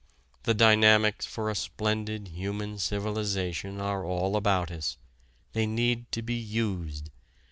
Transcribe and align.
The 0.45 0.55
dynamics 0.55 1.27
for 1.27 1.47
a 1.47 1.53
splendid 1.55 2.29
human 2.29 2.79
civilization 2.79 3.79
are 3.79 4.03
all 4.03 4.35
about 4.35 4.71
us. 4.71 4.97
They 5.53 5.67
need 5.67 6.11
to 6.13 6.23
be 6.23 6.33
used. 6.33 7.11